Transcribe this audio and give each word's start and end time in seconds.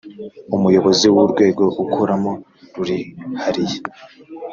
Umuyobozi 0.55 1.05
w’ 1.13 1.17
Urwego 1.23 1.63
akoramo 1.83 2.31
rurihariye 2.75 3.77